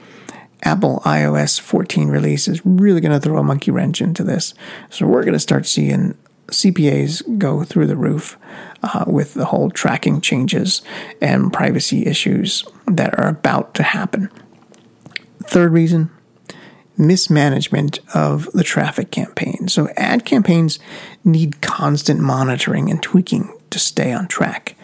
Apple 0.62 1.00
iOS 1.04 1.60
14 1.60 2.08
release 2.08 2.46
is 2.46 2.64
really 2.64 3.00
going 3.00 3.12
to 3.12 3.20
throw 3.20 3.38
a 3.38 3.42
monkey 3.42 3.70
wrench 3.70 4.00
into 4.00 4.22
this. 4.22 4.54
So 4.90 5.06
we're 5.06 5.22
going 5.22 5.32
to 5.32 5.40
start 5.40 5.66
seeing 5.66 6.16
CPAs 6.48 7.38
go 7.38 7.64
through 7.64 7.86
the 7.86 7.96
roof 7.96 8.38
uh, 8.82 9.04
with 9.06 9.34
the 9.34 9.46
whole 9.46 9.70
tracking 9.70 10.20
changes 10.20 10.82
and 11.20 11.52
privacy 11.52 12.06
issues 12.06 12.64
that 12.86 13.18
are 13.18 13.28
about 13.28 13.74
to 13.74 13.82
happen. 13.82 14.30
Third 15.44 15.72
reason 15.72 16.10
mismanagement 16.98 18.00
of 18.12 18.50
the 18.52 18.64
traffic 18.64 19.12
campaign. 19.12 19.68
So, 19.68 19.88
ad 19.96 20.24
campaigns 20.24 20.78
need 21.24 21.60
constant 21.62 22.20
monitoring 22.20 22.90
and 22.90 23.00
tweaking 23.00 23.52
to 23.70 23.78
stay 23.78 24.12
on 24.12 24.26
track. 24.26 24.76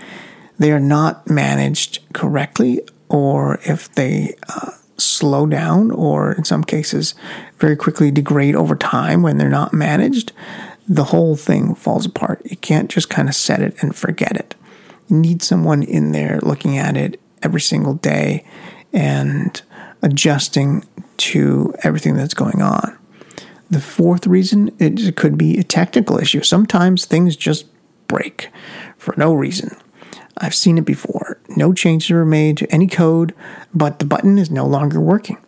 They 0.59 0.71
are 0.71 0.81
not 0.81 1.29
managed 1.29 1.99
correctly, 2.13 2.81
or 3.09 3.61
if 3.65 3.93
they 3.95 4.35
uh, 4.49 4.71
slow 4.97 5.47
down, 5.47 5.91
or 5.91 6.33
in 6.33 6.45
some 6.45 6.65
cases, 6.65 7.15
very 7.59 7.77
quickly 7.77 8.11
degrade 8.11 8.55
over 8.55 8.77
time 8.77 9.23
when 9.23 9.39
they're 9.39 9.49
not 9.49 9.73
managed, 9.73 10.33
the 10.89 11.05
whole 11.05 11.37
thing 11.37 11.75
falls 11.75 12.07
apart. 12.07 12.43
You 12.45 12.57
can't 12.57 12.91
just 12.91 13.09
kind 13.09 13.29
of 13.29 13.35
set 13.35 13.63
it 13.63 13.75
and 13.83 13.95
forget 13.95 14.37
it. 14.37 14.55
You 15.09 15.17
need 15.17 15.43
someone 15.43 15.83
in 15.83 16.13
there 16.13 16.39
looking 16.43 16.79
at 16.79 16.97
it 16.97 17.21
every 17.43 17.61
single 17.61 17.95
day 17.95 18.45
and 18.93 19.61
adjusting 20.03 20.85
to 21.17 21.75
everything 21.83 22.15
that's 22.15 22.35
going 22.35 22.63
on. 22.63 22.97
The 23.71 23.81
fourth 23.81 24.27
reason 24.27 24.75
it 24.79 25.17
could 25.17 25.37
be 25.37 25.59
a 25.59 25.65
technical 25.65 26.19
issue. 26.19 26.43
Sometimes 26.43 27.05
things 27.05 27.37
just 27.37 27.67
break 28.07 28.51
for 28.99 29.15
no 29.17 29.35
reason. 29.35 29.77
I've 30.39 30.55
seen 30.55 30.79
it 30.79 30.85
before. 30.85 31.39
No 31.57 31.73
changes 31.73 32.11
were 32.11 32.25
made 32.25 32.57
to 32.59 32.73
any 32.73 32.87
code, 32.87 33.35
but 33.73 33.99
the 33.99 34.05
button 34.05 34.39
is 34.39 34.51
no 34.51 34.67
longer 34.67 35.01
working 35.01 35.39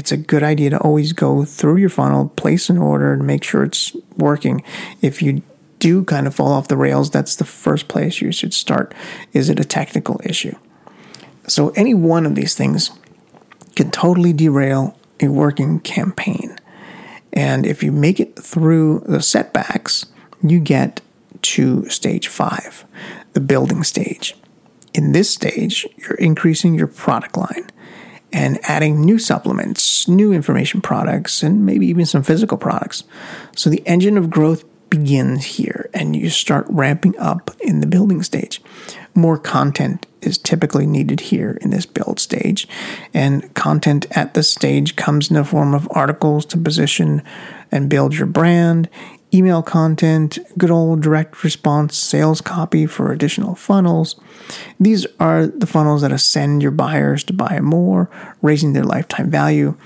it's 0.00 0.12
a 0.12 0.16
good 0.16 0.42
idea 0.42 0.70
to 0.70 0.78
always 0.78 1.12
go 1.12 1.44
through 1.44 1.76
your 1.76 1.90
funnel, 1.90 2.30
place 2.30 2.70
an 2.70 2.78
order, 2.78 3.12
and 3.12 3.26
make 3.26 3.44
sure 3.44 3.64
it's 3.64 3.94
working. 4.16 4.62
If 5.02 5.20
you 5.20 5.42
do 5.78 6.04
kind 6.04 6.26
of 6.26 6.34
fall 6.34 6.52
off 6.52 6.68
the 6.68 6.76
rails, 6.78 7.10
that's 7.10 7.36
the 7.36 7.44
first 7.44 7.86
place 7.86 8.22
you 8.22 8.32
should 8.32 8.54
start. 8.54 8.94
Is 9.34 9.50
it 9.50 9.60
a 9.60 9.64
technical 9.64 10.18
issue? 10.24 10.56
So, 11.46 11.68
any 11.70 11.92
one 11.92 12.24
of 12.24 12.34
these 12.34 12.54
things 12.54 12.92
can 13.76 13.90
totally 13.90 14.32
derail 14.32 14.98
a 15.20 15.28
working 15.28 15.80
campaign. 15.80 16.56
And 17.34 17.66
if 17.66 17.82
you 17.82 17.92
make 17.92 18.20
it 18.20 18.38
through 18.38 19.04
the 19.06 19.20
setbacks, 19.20 20.06
you 20.42 20.60
get 20.60 21.02
to 21.42 21.86
stage 21.90 22.28
five, 22.28 22.86
the 23.32 23.40
building 23.40 23.82
stage. 23.84 24.34
In 24.92 25.12
this 25.12 25.30
stage, 25.30 25.86
you're 25.96 26.14
increasing 26.14 26.74
your 26.74 26.88
product 26.88 27.36
line 27.36 27.70
and 28.32 28.58
adding 28.62 29.00
new 29.00 29.18
supplements, 29.18 30.06
new 30.08 30.32
information 30.32 30.80
products, 30.80 31.42
and 31.42 31.64
maybe 31.66 31.86
even 31.86 32.06
some 32.06 32.22
physical 32.22 32.56
products. 32.56 33.04
So 33.56 33.70
the 33.70 33.82
engine 33.86 34.16
of 34.16 34.30
growth 34.30 34.64
begins 34.88 35.44
here 35.44 35.88
and 35.94 36.16
you 36.16 36.28
start 36.28 36.66
ramping 36.68 37.16
up 37.18 37.50
in 37.60 37.80
the 37.80 37.86
building 37.86 38.22
stage. 38.22 38.60
More 39.14 39.38
content 39.38 40.06
is 40.20 40.36
typically 40.36 40.86
needed 40.86 41.20
here 41.20 41.58
in 41.60 41.70
this 41.70 41.86
build 41.86 42.20
stage, 42.20 42.68
and 43.14 43.52
content 43.54 44.06
at 44.10 44.34
this 44.34 44.50
stage 44.50 44.96
comes 44.96 45.30
in 45.30 45.36
the 45.36 45.44
form 45.44 45.74
of 45.74 45.88
articles 45.92 46.44
to 46.46 46.58
position 46.58 47.22
and 47.72 47.88
build 47.88 48.14
your 48.14 48.26
brand, 48.26 48.88
email 49.32 49.62
content, 49.62 50.38
good 50.58 50.70
old 50.70 51.00
direct 51.00 51.44
response 51.44 51.96
sales 51.96 52.40
copy 52.40 52.86
for 52.86 53.12
additional 53.12 53.54
funnels. 53.54 54.20
These 54.78 55.06
are 55.18 55.46
the 55.46 55.66
funnels 55.66 56.02
that 56.02 56.12
ascend 56.12 56.62
your 56.62 56.72
buyers 56.72 57.22
to 57.24 57.32
buy 57.32 57.60
more, 57.60 58.10
raising 58.42 58.72
their 58.72 58.84
lifetime 58.84 59.30
value. 59.30 59.76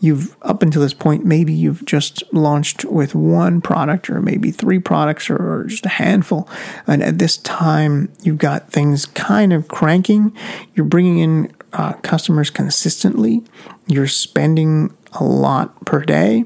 You've 0.00 0.36
up 0.42 0.62
until 0.62 0.82
this 0.82 0.94
point, 0.94 1.24
maybe 1.24 1.52
you've 1.52 1.84
just 1.84 2.22
launched 2.32 2.84
with 2.84 3.14
one 3.14 3.60
product 3.60 4.08
or 4.08 4.20
maybe 4.20 4.50
three 4.50 4.78
products 4.78 5.28
or 5.30 5.64
just 5.68 5.86
a 5.86 5.90
handful. 5.90 6.48
And 6.86 7.02
at 7.02 7.18
this 7.18 7.36
time, 7.38 8.12
you've 8.22 8.38
got 8.38 8.70
things 8.70 9.06
kind 9.06 9.52
of 9.52 9.68
cranking. 9.68 10.36
You're 10.74 10.86
bringing 10.86 11.18
in 11.18 11.52
uh, 11.72 11.94
customers 11.94 12.50
consistently. 12.50 13.42
You're 13.86 14.06
spending 14.06 14.96
a 15.12 15.24
lot 15.24 15.84
per 15.84 16.02
day 16.04 16.44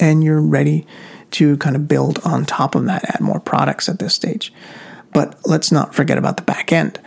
and 0.00 0.22
you're 0.22 0.40
ready 0.40 0.86
to 1.34 1.56
kind 1.56 1.74
of 1.74 1.88
build 1.88 2.20
on 2.24 2.44
top 2.44 2.74
of 2.74 2.86
that, 2.86 3.04
add 3.12 3.20
more 3.20 3.40
products 3.40 3.88
at 3.88 3.98
this 3.98 4.14
stage. 4.14 4.52
But 5.12 5.36
let's 5.44 5.72
not 5.72 5.94
forget 5.94 6.18
about 6.18 6.36
the 6.36 6.42
back 6.42 6.72
end. 6.72 7.00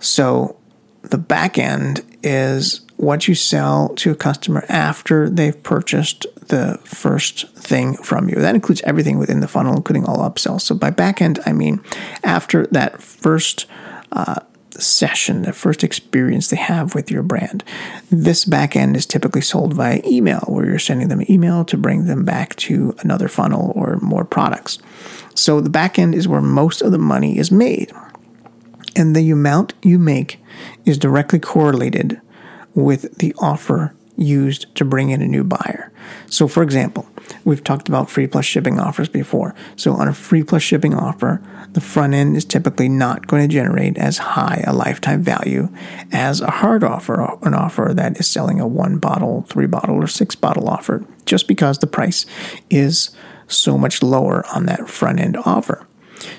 So, 0.00 0.56
the 1.02 1.18
back 1.18 1.58
end 1.58 2.02
is 2.22 2.80
what 2.96 3.28
you 3.28 3.34
sell 3.34 3.90
to 3.90 4.10
a 4.10 4.14
customer 4.14 4.64
after 4.68 5.30
they've 5.30 5.62
purchased 5.62 6.26
the 6.48 6.78
first 6.84 7.48
thing 7.54 7.96
from 7.96 8.28
you. 8.28 8.36
That 8.36 8.54
includes 8.54 8.80
everything 8.82 9.18
within 9.18 9.40
the 9.40 9.48
funnel, 9.48 9.76
including 9.76 10.04
all 10.04 10.18
upsells. 10.18 10.62
So, 10.62 10.74
by 10.74 10.90
back 10.90 11.20
end, 11.20 11.38
I 11.46 11.52
mean 11.52 11.80
after 12.24 12.66
that 12.68 13.02
first 13.02 13.66
uh, 14.12 14.40
session, 14.78 15.42
the 15.42 15.52
first 15.52 15.82
experience 15.84 16.48
they 16.48 16.56
have 16.56 16.94
with 16.94 17.10
your 17.10 17.22
brand. 17.22 17.64
This 18.10 18.44
backend 18.44 18.96
is 18.96 19.06
typically 19.06 19.40
sold 19.40 19.74
via 19.74 20.00
email, 20.06 20.40
where 20.46 20.66
you're 20.66 20.78
sending 20.78 21.08
them 21.08 21.20
an 21.20 21.30
email 21.30 21.64
to 21.66 21.76
bring 21.76 22.06
them 22.06 22.24
back 22.24 22.56
to 22.56 22.94
another 23.00 23.28
funnel 23.28 23.72
or 23.74 23.96
more 23.96 24.24
products. 24.24 24.78
So 25.34 25.60
the 25.60 25.70
backend 25.70 26.14
is 26.14 26.28
where 26.28 26.40
most 26.40 26.82
of 26.82 26.92
the 26.92 26.98
money 26.98 27.38
is 27.38 27.50
made. 27.50 27.92
And 28.96 29.14
the 29.14 29.30
amount 29.30 29.74
you 29.82 29.98
make 29.98 30.40
is 30.84 30.98
directly 30.98 31.38
correlated 31.38 32.20
with 32.74 33.18
the 33.18 33.34
offer 33.38 33.94
used 34.16 34.74
to 34.74 34.84
bring 34.84 35.10
in 35.10 35.22
a 35.22 35.28
new 35.28 35.44
buyer. 35.44 35.92
So, 36.28 36.48
for 36.48 36.62
example, 36.62 37.08
we've 37.44 37.64
talked 37.64 37.88
about 37.88 38.10
free 38.10 38.26
plus 38.26 38.44
shipping 38.44 38.78
offers 38.78 39.08
before. 39.08 39.54
So, 39.76 39.92
on 39.92 40.08
a 40.08 40.14
free 40.14 40.42
plus 40.42 40.62
shipping 40.62 40.94
offer, 40.94 41.42
the 41.72 41.80
front 41.80 42.14
end 42.14 42.36
is 42.36 42.44
typically 42.44 42.88
not 42.88 43.26
going 43.26 43.46
to 43.46 43.52
generate 43.52 43.98
as 43.98 44.18
high 44.18 44.64
a 44.66 44.72
lifetime 44.72 45.22
value 45.22 45.68
as 46.12 46.40
a 46.40 46.50
hard 46.50 46.84
offer, 46.84 47.38
an 47.42 47.54
offer 47.54 47.92
that 47.94 48.18
is 48.18 48.28
selling 48.28 48.60
a 48.60 48.66
one 48.66 48.98
bottle, 48.98 49.42
three 49.48 49.66
bottle, 49.66 49.96
or 49.96 50.06
six 50.06 50.34
bottle 50.34 50.68
offer, 50.68 51.04
just 51.24 51.48
because 51.48 51.78
the 51.78 51.86
price 51.86 52.26
is 52.70 53.10
so 53.46 53.78
much 53.78 54.02
lower 54.02 54.44
on 54.54 54.66
that 54.66 54.88
front 54.88 55.20
end 55.20 55.36
offer. 55.44 55.86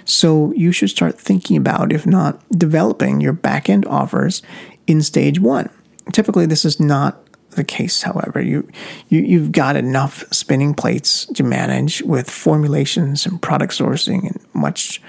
So, 0.05 0.53
you 0.53 0.71
should 0.71 0.89
start 0.89 1.19
thinking 1.19 1.57
about, 1.57 1.93
if 1.93 2.05
not 2.05 2.41
developing 2.49 3.21
your 3.21 3.33
back 3.33 3.69
end 3.69 3.85
offers 3.85 4.41
in 4.87 5.01
stage 5.01 5.39
one. 5.39 5.69
Typically, 6.11 6.45
this 6.45 6.65
is 6.65 6.79
not 6.79 7.28
the 7.59 7.63
case, 7.63 8.01
however. 8.01 8.41
You, 8.41 8.67
you, 9.09 9.19
you've 9.19 9.51
got 9.51 9.75
enough 9.75 10.23
spinning 10.31 10.73
plates 10.73 11.25
to 11.27 11.43
manage 11.43 12.01
with 12.01 12.29
formulations 12.29 13.25
and 13.25 13.39
product 13.39 13.73
sourcing 13.73 14.23
and 14.23 14.39
much, 14.53 15.01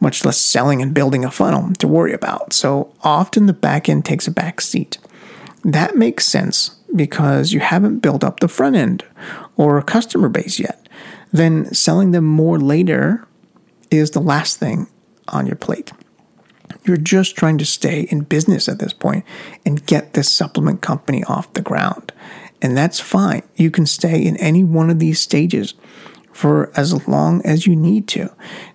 much 0.00 0.24
less 0.24 0.38
selling 0.38 0.80
and 0.80 0.94
building 0.94 1.24
a 1.24 1.30
funnel 1.30 1.74
to 1.74 1.88
worry 1.88 2.14
about. 2.14 2.52
So 2.52 2.94
often 3.02 3.46
the 3.46 3.52
back 3.52 3.88
end 3.88 4.04
takes 4.04 4.26
a 4.26 4.30
back 4.30 4.60
seat. 4.60 4.98
That 5.64 5.96
makes 5.96 6.24
sense 6.24 6.76
because 6.94 7.52
you 7.52 7.60
haven't 7.60 7.98
built 7.98 8.22
up 8.22 8.40
the 8.40 8.48
front 8.48 8.76
end 8.76 9.04
or 9.56 9.76
a 9.76 9.82
customer 9.82 10.28
base 10.28 10.60
yet. 10.60 10.88
Then 11.32 11.74
selling 11.74 12.12
them 12.12 12.24
more 12.24 12.58
later 12.58 13.26
is 13.90 14.12
the 14.12 14.20
last 14.20 14.58
thing 14.58 14.86
on 15.28 15.46
your 15.46 15.56
plate. 15.56 15.92
You're 16.84 16.96
just 16.96 17.36
trying 17.36 17.58
to 17.58 17.64
stay 17.64 18.02
in 18.10 18.20
business 18.20 18.68
at 18.68 18.78
this 18.78 18.92
point 18.92 19.24
and 19.64 19.84
get 19.86 20.14
this 20.14 20.30
supplement 20.30 20.80
company 20.82 21.24
off 21.24 21.52
the 21.52 21.62
ground. 21.62 22.12
And 22.62 22.76
that's 22.76 23.00
fine. 23.00 23.42
You 23.56 23.70
can 23.70 23.86
stay 23.86 24.24
in 24.24 24.36
any 24.36 24.64
one 24.64 24.90
of 24.90 24.98
these 24.98 25.20
stages 25.20 25.74
for 26.32 26.70
as 26.76 27.06
long 27.08 27.44
as 27.44 27.66
you 27.66 27.76
need 27.76 28.08
to. 28.08 28.32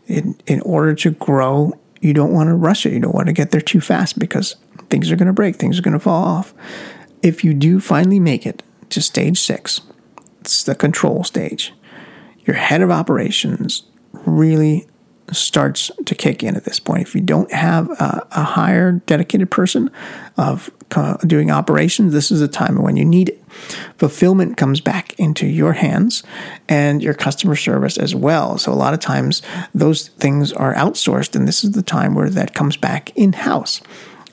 In, 0.08 0.36
in 0.46 0.62
order 0.62 0.94
to 0.96 1.12
grow, 1.12 1.74
you 2.02 2.14
don't 2.14 2.34
want 2.34 2.50
to 2.50 2.56
rush 2.56 2.86
it. 2.86 2.94
You 2.94 3.00
don't 3.00 3.16
want 3.16 3.28
to 3.28 3.34
get 3.34 3.52
there 3.52 3.62
too 3.62 3.82
fast 3.82 4.20
because 4.20 4.56
things 4.90 5.12
are 5.12 5.16
going 5.16 5.28
to 5.28 5.34
break, 5.34 5.56
things 5.56 5.80
are 5.80 5.84
going 5.84 5.94
to 5.94 6.00
fall 6.00 6.24
off. 6.24 6.54
If 7.22 7.44
you 7.44 7.54
do 7.54 7.80
finally 7.80 8.20
make 8.20 8.46
it 8.46 8.64
to 8.90 9.02
stage 9.02 9.40
six, 9.40 9.82
it's 10.42 10.64
the 10.64 10.76
control 10.76 11.24
stage. 11.24 11.74
Your 12.46 12.56
head 12.56 12.82
of 12.82 12.90
operations 12.90 13.84
really 14.12 14.88
starts 15.32 15.92
to 16.06 16.16
kick 16.16 16.44
in 16.44 16.56
at 16.56 16.66
this 16.66 16.80
point. 16.80 17.02
If 17.02 17.16
you 17.16 17.22
don't 17.22 17.52
have 17.52 17.90
a, 17.92 18.28
a 18.32 19.02
dedicated 19.06 19.50
person 19.50 19.90
of 20.38 20.70
doing 21.26 21.52
operations, 21.52 22.14
this 22.14 22.32
is 22.32 22.42
a 22.42 22.48
time 22.48 22.82
when 22.82 22.98
you 22.98 23.06
need 23.06 23.30
it. 23.30 23.44
Fulfillment 23.98 24.58
comes 24.58 24.82
back 24.82 25.18
into 25.20 25.48
your 25.48 25.74
hands 25.74 26.24
and 26.68 27.02
your 27.02 27.14
customer 27.14 27.56
service 27.56 27.98
as 27.98 28.14
well. 28.16 28.58
So 28.58 28.72
a 28.72 28.76
lot 28.76 28.94
of 28.94 29.00
times 29.00 29.42
those 29.74 30.10
things 30.10 30.52
are 30.54 30.74
outsourced, 30.76 31.36
and 31.36 31.48
this 31.48 31.64
is 31.64 31.72
the 31.72 31.82
time 31.82 32.16
where 32.16 32.30
that 32.30 32.54
comes 32.54 32.78
back 32.78 33.16
in 33.16 33.34
house 33.34 33.82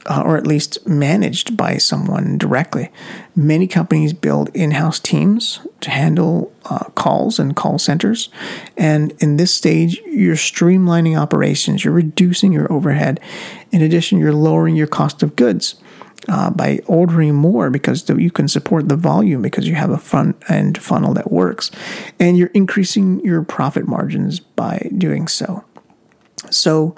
uh, 0.08 0.22
or 0.24 0.36
at 0.36 0.46
least 0.46 0.84
managed 0.86 1.56
by 1.56 1.76
someone 1.76 2.38
directly. 2.38 2.90
Many 3.36 3.66
companies 3.66 4.14
build 4.14 4.48
in 4.54 4.72
house 4.72 4.98
teams 4.98 5.60
to 5.82 5.90
handle 5.90 6.50
uh, 6.64 6.84
calls 6.94 7.38
and 7.38 7.54
call 7.54 7.78
centers. 7.78 8.30
And 8.76 9.12
in 9.20 9.36
this 9.36 9.54
stage, 9.54 10.00
you're 10.06 10.34
streamlining 10.34 11.18
operations, 11.18 11.84
you're 11.84 11.94
reducing 11.94 12.52
your 12.52 12.72
overhead. 12.72 13.20
In 13.70 13.82
addition, 13.82 14.18
you're 14.18 14.32
lowering 14.32 14.76
your 14.76 14.86
cost 14.86 15.22
of 15.22 15.36
goods. 15.36 15.76
Uh, 16.28 16.50
by 16.50 16.80
ordering 16.86 17.34
more 17.34 17.70
because 17.70 18.06
you 18.10 18.30
can 18.30 18.48
support 18.48 18.88
the 18.88 18.96
volume 18.96 19.40
because 19.40 19.66
you 19.66 19.76
have 19.76 19.88
a 19.88 19.96
front 19.96 20.36
end 20.50 20.76
funnel 20.76 21.14
that 21.14 21.30
works 21.30 21.70
and 22.18 22.36
you're 22.36 22.48
increasing 22.48 23.20
your 23.20 23.42
profit 23.42 23.86
margins 23.86 24.40
by 24.40 24.90
doing 24.98 25.28
so. 25.28 25.64
So 26.50 26.96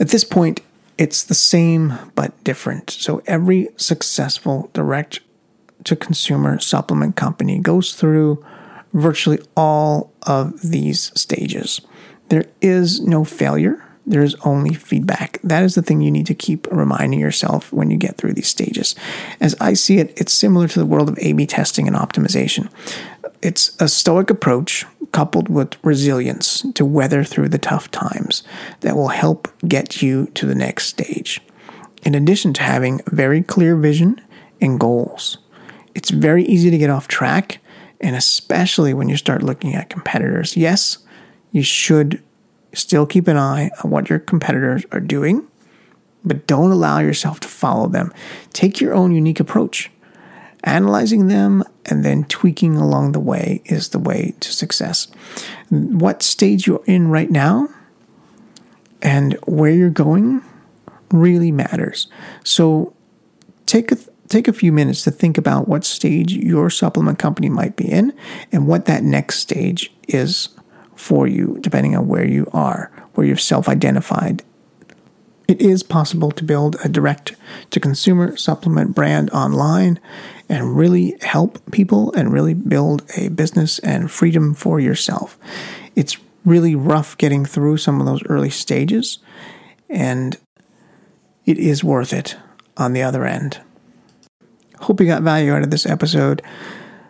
at 0.00 0.08
this 0.08 0.24
point, 0.24 0.62
it's 0.98 1.24
the 1.24 1.34
same 1.34 1.94
but 2.14 2.42
different. 2.44 2.90
So 2.90 3.22
every 3.26 3.68
successful 3.76 4.70
direct 4.72 5.20
to 5.84 5.96
consumer 5.96 6.58
supplement 6.58 7.16
company 7.16 7.58
goes 7.58 7.94
through 7.94 8.44
virtually 8.92 9.40
all 9.56 10.12
of 10.22 10.60
these 10.62 11.10
stages. 11.18 11.80
There 12.28 12.46
is 12.60 13.00
no 13.00 13.24
failure. 13.24 13.84
There 14.06 14.22
is 14.22 14.36
only 14.44 14.74
feedback. 14.74 15.40
That 15.42 15.62
is 15.64 15.74
the 15.74 15.82
thing 15.82 16.00
you 16.00 16.10
need 16.10 16.26
to 16.26 16.34
keep 16.34 16.66
reminding 16.70 17.20
yourself 17.20 17.72
when 17.72 17.90
you 17.90 17.96
get 17.96 18.16
through 18.16 18.34
these 18.34 18.48
stages. 18.48 18.94
As 19.40 19.56
I 19.60 19.74
see 19.74 19.98
it, 19.98 20.18
it's 20.18 20.32
similar 20.32 20.68
to 20.68 20.78
the 20.78 20.86
world 20.86 21.08
of 21.08 21.18
A 21.20 21.32
B 21.32 21.46
testing 21.46 21.88
and 21.88 21.96
optimization. 21.96 22.70
It's 23.42 23.76
a 23.80 23.88
stoic 23.88 24.30
approach 24.30 24.86
coupled 25.14 25.48
with 25.48 25.76
resilience 25.84 26.66
to 26.74 26.84
weather 26.84 27.22
through 27.22 27.48
the 27.48 27.56
tough 27.56 27.88
times 27.92 28.42
that 28.80 28.96
will 28.96 29.08
help 29.08 29.46
get 29.66 30.02
you 30.02 30.26
to 30.34 30.44
the 30.44 30.56
next 30.56 30.86
stage. 30.86 31.40
In 32.02 32.16
addition 32.16 32.52
to 32.54 32.62
having 32.62 33.00
very 33.06 33.40
clear 33.40 33.76
vision 33.76 34.20
and 34.60 34.78
goals, 34.78 35.38
it's 35.94 36.10
very 36.10 36.44
easy 36.44 36.68
to 36.68 36.78
get 36.78 36.90
off 36.90 37.06
track, 37.06 37.60
and 38.00 38.16
especially 38.16 38.92
when 38.92 39.08
you 39.08 39.16
start 39.16 39.44
looking 39.44 39.74
at 39.74 39.88
competitors. 39.88 40.56
Yes, 40.56 40.98
you 41.52 41.62
should 41.62 42.20
still 42.72 43.06
keep 43.06 43.28
an 43.28 43.36
eye 43.36 43.70
on 43.84 43.90
what 43.90 44.10
your 44.10 44.18
competitors 44.18 44.84
are 44.90 44.98
doing, 44.98 45.46
but 46.24 46.48
don't 46.48 46.72
allow 46.72 46.98
yourself 46.98 47.38
to 47.38 47.48
follow 47.48 47.86
them. 47.86 48.12
Take 48.52 48.80
your 48.80 48.92
own 48.92 49.14
unique 49.14 49.38
approach. 49.38 49.92
Analyzing 50.64 51.28
them 51.28 51.62
and 51.84 52.04
then 52.04 52.24
tweaking 52.24 52.76
along 52.76 53.12
the 53.12 53.20
way 53.20 53.62
is 53.66 53.90
the 53.90 53.98
way 53.98 54.34
to 54.40 54.52
success. 54.52 55.08
What 55.68 56.22
stage 56.22 56.66
you're 56.66 56.82
in 56.86 57.08
right 57.08 57.30
now 57.30 57.68
and 59.02 59.34
where 59.46 59.70
you're 59.70 59.90
going 59.90 60.42
really 61.10 61.52
matters. 61.52 62.08
So 62.44 62.94
take 63.66 63.92
a 63.92 63.96
take 64.28 64.48
a 64.48 64.54
few 64.54 64.72
minutes 64.72 65.04
to 65.04 65.10
think 65.10 65.36
about 65.36 65.68
what 65.68 65.84
stage 65.84 66.32
your 66.32 66.70
supplement 66.70 67.18
company 67.18 67.50
might 67.50 67.76
be 67.76 67.88
in 67.88 68.14
and 68.50 68.66
what 68.66 68.86
that 68.86 69.04
next 69.04 69.40
stage 69.40 69.92
is 70.08 70.48
for 70.96 71.28
you 71.28 71.58
depending 71.60 71.94
on 71.94 72.08
where 72.08 72.26
you 72.26 72.48
are, 72.54 72.90
where 73.12 73.26
you've 73.26 73.40
self-identified 73.40 74.42
it 75.46 75.60
is 75.60 75.82
possible 75.82 76.30
to 76.30 76.44
build 76.44 76.76
a 76.84 76.88
direct 76.88 77.34
to 77.70 77.80
consumer 77.80 78.36
supplement 78.36 78.94
brand 78.94 79.30
online 79.30 80.00
and 80.48 80.76
really 80.76 81.16
help 81.20 81.70
people 81.72 82.12
and 82.12 82.32
really 82.32 82.54
build 82.54 83.02
a 83.16 83.28
business 83.28 83.78
and 83.80 84.10
freedom 84.10 84.54
for 84.54 84.78
yourself. 84.80 85.38
It's 85.96 86.16
really 86.44 86.74
rough 86.74 87.16
getting 87.16 87.44
through 87.44 87.78
some 87.78 88.00
of 88.00 88.06
those 88.06 88.22
early 88.28 88.50
stages, 88.50 89.18
and 89.88 90.36
it 91.46 91.58
is 91.58 91.82
worth 91.82 92.12
it 92.12 92.36
on 92.76 92.92
the 92.92 93.02
other 93.02 93.24
end. 93.24 93.60
Hope 94.80 95.00
you 95.00 95.06
got 95.06 95.22
value 95.22 95.52
out 95.52 95.62
of 95.62 95.70
this 95.70 95.86
episode. 95.86 96.42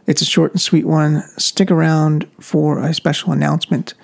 It's 0.07 0.23
a 0.23 0.27
short 0.27 0.53
and 0.53 0.61
sweet 0.61 0.87
one. 0.87 1.23
Stick 1.39 1.71
around 1.71 2.29
for 2.39 2.79
a 2.79 2.95
special 2.95 3.33
announcement, 3.33 3.95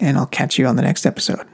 and 0.00 0.16
I'll 0.16 0.26
catch 0.26 0.58
you 0.58 0.66
on 0.66 0.76
the 0.76 0.82
next 0.82 1.06
episode. 1.06 1.46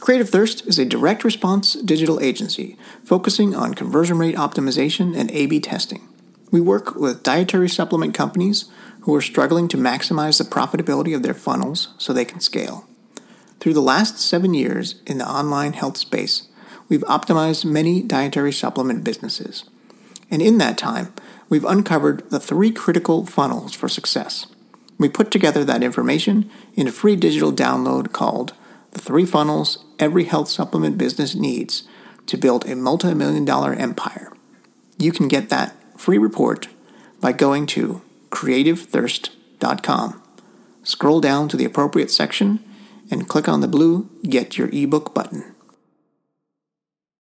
Creative 0.00 0.28
Thirst 0.28 0.66
is 0.66 0.78
a 0.78 0.84
direct 0.84 1.24
response 1.24 1.74
digital 1.74 2.20
agency 2.20 2.76
focusing 3.02 3.54
on 3.54 3.74
conversion 3.74 4.18
rate 4.18 4.36
optimization 4.36 5.16
and 5.16 5.30
A 5.32 5.46
B 5.46 5.60
testing. 5.60 6.06
We 6.54 6.60
work 6.60 6.94
with 6.94 7.24
dietary 7.24 7.68
supplement 7.68 8.14
companies 8.14 8.66
who 9.00 9.14
are 9.16 9.20
struggling 9.20 9.66
to 9.66 9.76
maximize 9.76 10.38
the 10.38 10.44
profitability 10.44 11.12
of 11.12 11.24
their 11.24 11.34
funnels 11.34 11.92
so 11.98 12.12
they 12.12 12.24
can 12.24 12.38
scale. 12.38 12.86
Through 13.58 13.74
the 13.74 13.82
last 13.82 14.20
seven 14.20 14.54
years 14.54 15.02
in 15.04 15.18
the 15.18 15.28
online 15.28 15.72
health 15.72 15.96
space, 15.96 16.46
we've 16.88 17.00
optimized 17.06 17.64
many 17.64 18.02
dietary 18.02 18.52
supplement 18.52 19.02
businesses. 19.02 19.64
And 20.30 20.40
in 20.40 20.58
that 20.58 20.78
time, 20.78 21.12
we've 21.48 21.64
uncovered 21.64 22.30
the 22.30 22.38
three 22.38 22.70
critical 22.70 23.26
funnels 23.26 23.74
for 23.74 23.88
success. 23.88 24.46
We 24.96 25.08
put 25.08 25.32
together 25.32 25.64
that 25.64 25.82
information 25.82 26.48
in 26.76 26.86
a 26.86 26.92
free 26.92 27.16
digital 27.16 27.52
download 27.52 28.12
called 28.12 28.52
The 28.92 29.00
Three 29.00 29.26
Funnels 29.26 29.84
every 29.98 30.22
health 30.22 30.50
supplement 30.50 30.98
business 30.98 31.34
needs 31.34 31.82
to 32.26 32.36
build 32.36 32.64
a 32.64 32.76
multi 32.76 33.12
million 33.12 33.44
dollar 33.44 33.72
empire. 33.72 34.32
You 34.98 35.10
can 35.10 35.26
get 35.26 35.48
that 35.48 35.74
free 35.96 36.18
report 36.18 36.68
by 37.20 37.32
going 37.32 37.66
to 37.66 38.02
creativethirst.com. 38.30 40.22
Scroll 40.82 41.20
down 41.20 41.48
to 41.48 41.56
the 41.56 41.64
appropriate 41.64 42.10
section 42.10 42.62
and 43.10 43.28
click 43.28 43.48
on 43.48 43.60
the 43.60 43.68
blue 43.68 44.10
Get 44.22 44.58
Your 44.58 44.68
ebook 44.72 45.14
button. 45.14 45.53